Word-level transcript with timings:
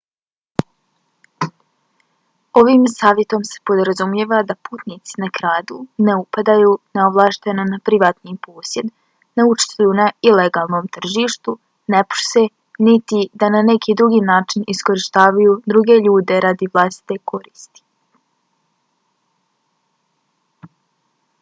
ovim 2.61 2.85
savjetom 2.93 3.43
se 3.49 3.59
podrazumijeva 3.69 4.39
da 4.51 4.55
putnici 4.69 5.19
ne 5.23 5.27
kradu 5.39 5.77
ne 6.07 6.15
upadaju 6.21 6.71
neovlašteno 6.99 7.65
na 7.73 7.79
privatni 7.89 8.33
posjed 8.47 8.89
ne 9.41 9.45
učestvuju 9.51 9.91
na 9.99 10.07
ilegalnom 10.31 10.89
tržištu 10.99 11.55
ne 11.97 12.01
prose 12.15 12.45
niti 12.89 13.21
da 13.45 13.51
na 13.59 13.63
neki 13.69 13.97
drugi 14.03 14.23
način 14.33 14.67
iskorištavaju 14.75 15.55
druge 15.75 15.99
ljude 16.09 16.39
radi 16.49 16.71
vlastite 16.79 17.21
koristi 17.35 17.87